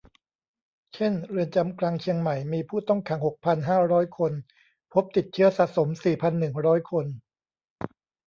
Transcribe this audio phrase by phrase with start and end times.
[0.93, 4.33] เช่น เรือนจำกลางเชียงใหม่ มีผู้ต้องขังหกพันห้าร้อยคน
[4.93, 7.05] พบติดเชื้อสะสมสี่พันหนึ่งร้อยคน